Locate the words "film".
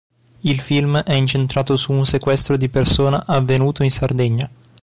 0.59-0.97